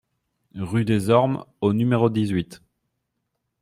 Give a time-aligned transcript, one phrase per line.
[0.55, 2.63] Rue des Ormes au numéro dix-huit